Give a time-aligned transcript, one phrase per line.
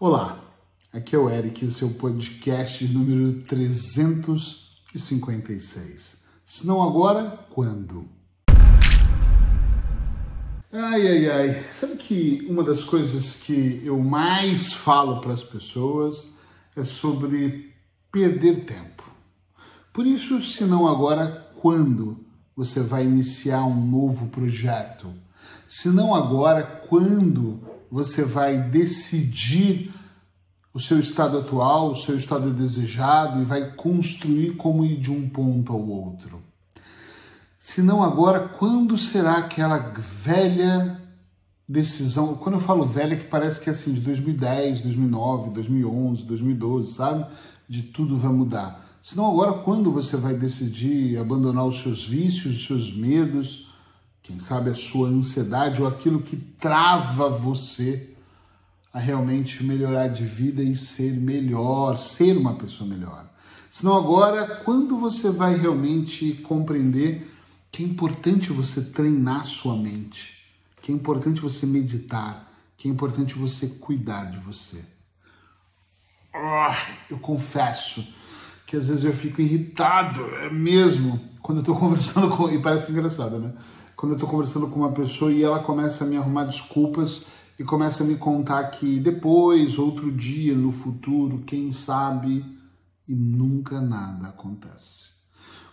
[0.00, 0.40] Olá,
[0.92, 6.22] aqui é o Eric, seu podcast número 356.
[6.46, 8.06] Se não agora, quando?
[10.72, 11.64] Ai, ai, ai.
[11.72, 16.32] Sabe que uma das coisas que eu mais falo para as pessoas
[16.76, 17.74] é sobre
[18.12, 19.02] perder tempo.
[19.92, 22.24] Por isso, se não agora, quando
[22.54, 25.12] você vai iniciar um novo projeto?
[25.66, 29.92] Se não agora, quando você vai decidir
[30.72, 35.28] o seu estado atual, o seu estado desejado e vai construir como ir de um
[35.28, 36.40] ponto ao outro.
[37.58, 41.00] Se não agora, quando será aquela velha
[41.68, 42.34] decisão?
[42.34, 47.26] Quando eu falo velha, que parece que é assim, de 2010, 2009, 2011, 2012, sabe?
[47.68, 48.86] De tudo vai mudar.
[49.02, 53.67] Se não agora, quando você vai decidir abandonar os seus vícios, os seus medos,
[54.28, 58.10] quem sabe a sua ansiedade ou aquilo que trava você
[58.92, 63.26] a realmente melhorar de vida e ser melhor, ser uma pessoa melhor.
[63.70, 67.34] Senão agora, quando você vai realmente compreender
[67.72, 70.44] que é importante você treinar sua mente,
[70.82, 74.84] que é importante você meditar, que é importante você cuidar de você.
[76.34, 76.76] Ah,
[77.08, 78.06] eu confesso
[78.66, 82.50] que às vezes eu fico irritado, é mesmo, quando eu estou conversando com.
[82.50, 83.54] E parece engraçado, né?
[83.98, 87.26] Quando eu estou conversando com uma pessoa e ela começa a me arrumar desculpas
[87.58, 92.44] e começa a me contar que depois, outro dia, no futuro, quem sabe,
[93.08, 95.08] e nunca nada acontece.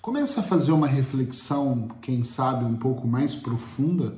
[0.00, 4.16] Começa a fazer uma reflexão, quem sabe, um pouco mais profunda.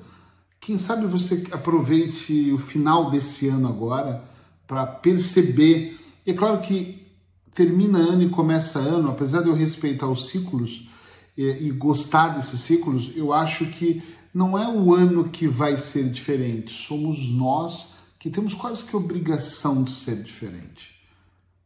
[0.60, 4.22] Quem sabe você aproveite o final desse ano agora
[4.68, 5.98] para perceber.
[6.24, 7.04] E é claro que
[7.52, 10.88] termina ano e começa ano, apesar de eu respeitar os ciclos,
[11.36, 16.72] e, gostar desses ciclos, eu acho que não é o ano que vai ser diferente,
[16.72, 20.96] somos nós que temos quase que obrigação de ser diferente.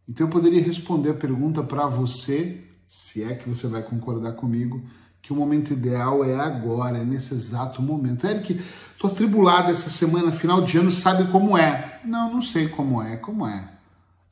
[0.08, 4.82] Então eu poderia responder a pergunta para você, se é que você vai concordar comigo,
[5.22, 8.26] que o momento ideal é agora, é nesse exato momento.
[8.26, 8.60] Eric,
[8.98, 12.00] tô atribulado essa semana, final de ano, sabe como é?
[12.04, 13.72] Não, não sei como é, como é.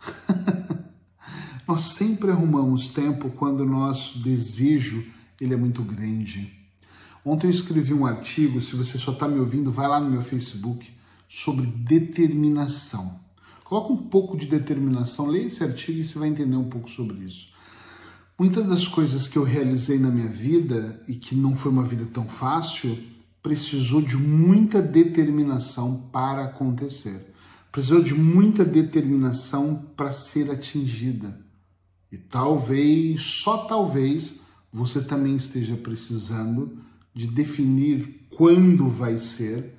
[1.67, 5.05] nós sempre arrumamos tempo quando o nosso desejo
[5.41, 6.53] ele é muito grande.
[7.25, 10.23] Ontem eu escrevi um artigo, se você só está me ouvindo, vai lá no meu
[10.23, 10.91] Facebook,
[11.29, 13.21] sobre determinação.
[13.65, 17.19] Coloca um pouco de determinação, leia esse artigo e você vai entender um pouco sobre
[17.19, 17.49] isso.
[18.39, 22.07] Muitas das coisas que eu realizei na minha vida e que não foi uma vida
[22.07, 22.97] tão fácil,
[23.43, 27.35] precisou de muita determinação para acontecer.
[27.71, 31.39] Precisou de muita determinação para ser atingida.
[32.11, 34.41] E talvez, só talvez,
[34.73, 36.79] você também esteja precisando
[37.15, 39.79] de definir quando vai ser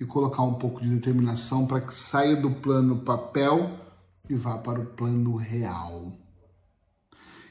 [0.00, 3.78] e colocar um pouco de determinação para que saia do plano papel
[4.28, 6.18] e vá para o plano real.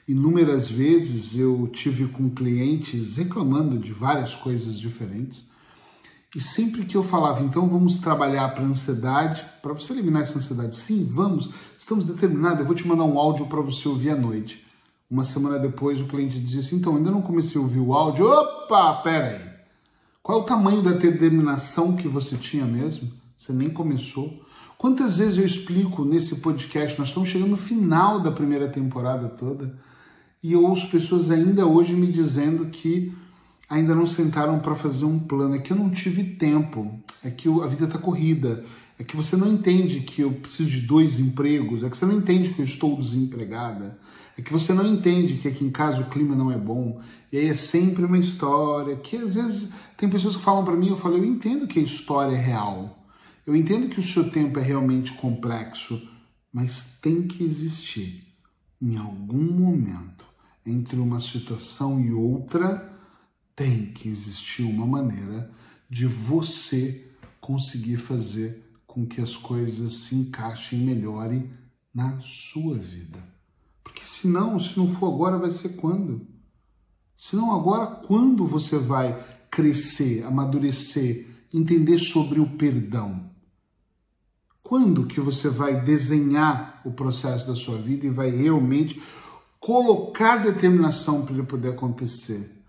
[0.08, 5.48] Inúmeras vezes eu tive com clientes reclamando de várias coisas diferentes
[6.36, 10.76] e sempre que eu falava, então vamos trabalhar para ansiedade, para você eliminar essa ansiedade,
[10.76, 14.69] sim, vamos, estamos determinados, eu vou te mandar um áudio para você ouvir à noite.
[15.10, 18.26] Uma semana depois o cliente dizia assim: então, ainda não comecei a ouvir o áudio.
[18.26, 19.50] Opa, pera aí.
[20.22, 23.10] Qual é o tamanho da determinação que você tinha mesmo?
[23.36, 24.46] Você nem começou.
[24.78, 26.98] Quantas vezes eu explico nesse podcast?
[27.00, 29.78] Nós estamos chegando no final da primeira temporada toda
[30.42, 33.14] e eu ouço pessoas ainda hoje me dizendo que
[33.70, 35.56] ainda não sentaram para fazer um plano.
[35.56, 38.64] É que eu não tive tempo, é que a vida está corrida,
[39.00, 42.18] é que você não entende que eu preciso de dois empregos, é que você não
[42.18, 43.98] entende que eu estou desempregada,
[44.38, 47.02] é que você não entende que aqui em casa o clima não é bom,
[47.32, 50.90] e aí é sempre uma história que às vezes tem pessoas que falam para mim,
[50.90, 53.08] eu falo, eu entendo que a história é real,
[53.48, 56.06] eu entendo que o seu tempo é realmente complexo,
[56.52, 58.28] mas tem que existir
[58.82, 60.26] em algum momento
[60.66, 62.94] entre uma situação e outra,
[63.56, 65.50] tem que existir uma maneira
[65.90, 71.30] de você conseguir fazer com que as coisas se encaixem melhor
[71.94, 73.24] na sua vida.
[73.84, 76.26] Porque senão, se não for agora, vai ser quando?
[77.16, 79.16] Se não agora, quando você vai
[79.52, 83.30] crescer, amadurecer, entender sobre o perdão?
[84.64, 89.02] Quando que você vai desenhar o processo da sua vida e vai realmente
[89.60, 92.60] colocar determinação para ele poder acontecer?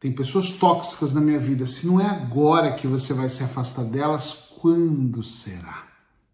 [0.00, 1.66] Tem pessoas tóxicas na minha vida.
[1.66, 5.86] Se não é agora que você vai se afastar delas, quando será?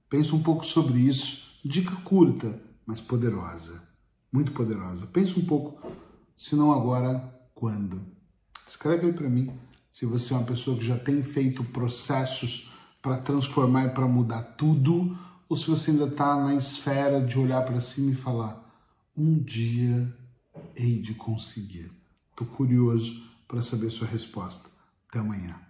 [0.09, 1.59] Pensa um pouco sobre isso.
[1.65, 3.83] Dica curta, mas poderosa.
[4.31, 5.05] Muito poderosa.
[5.09, 5.85] Pensa um pouco,
[6.37, 7.19] se não agora,
[7.57, 8.01] quando?
[8.69, 9.51] Escreve aí para mim
[9.91, 12.73] se você é uma pessoa que já tem feito processos
[13.03, 15.19] para transformar e para mudar tudo,
[15.49, 18.65] ou se você ainda está na esfera de olhar para cima e falar:
[19.17, 20.17] um dia
[20.77, 21.91] hei de conseguir.
[22.31, 24.71] Estou curioso para saber sua resposta.
[25.09, 25.70] Até amanhã.